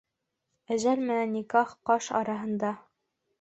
Әжәл 0.75 1.03
менән 1.09 1.35
никах 1.35 1.75
ҡаш 1.91 2.09
араһында. 2.21 2.73